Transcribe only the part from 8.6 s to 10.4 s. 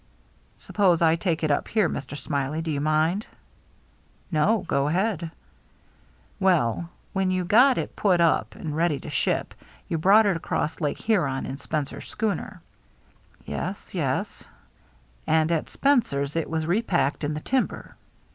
ready to ship, you brought it